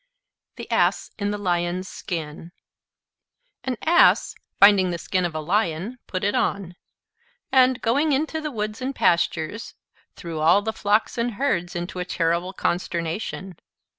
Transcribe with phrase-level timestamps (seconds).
[0.55, 2.51] THE ASS IN THE LION'S SKIN
[3.63, 6.75] An Ass, finding the skin of a Lion, put it on;
[7.51, 9.75] and, going into the woods and pastures,
[10.15, 13.59] threw all the flocks and herds into a terrible consternation.